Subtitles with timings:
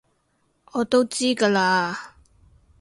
[0.71, 1.95] 我都知㗎喇